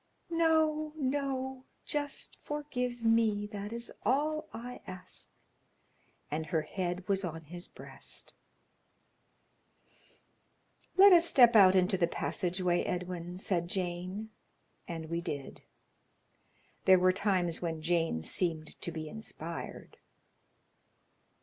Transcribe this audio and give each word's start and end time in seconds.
"No, 0.31 0.93
no; 0.95 1.65
just 1.85 2.41
forgive 2.41 3.03
me; 3.03 3.45
that 3.45 3.71
is 3.71 3.93
all 4.01 4.49
I 4.51 4.81
ask," 4.87 5.29
and 6.31 6.47
her 6.47 6.63
head 6.63 7.07
was 7.07 7.23
on 7.23 7.43
his 7.43 7.67
breast. 7.67 8.33
"Let 10.97 11.13
us 11.13 11.29
step 11.29 11.55
out 11.55 11.75
into 11.75 11.99
the 11.99 12.07
passage 12.07 12.59
way, 12.59 12.83
Edwin," 12.83 13.37
said 13.37 13.67
Jane, 13.67 14.31
and 14.87 15.05
we 15.07 15.21
did. 15.21 15.61
There 16.85 16.97
were 16.97 17.13
times 17.13 17.61
when 17.61 17.83
Jane 17.83 18.23
seemed 18.23 18.81
to 18.81 18.91
be 18.91 19.07
inspired. 19.07 19.97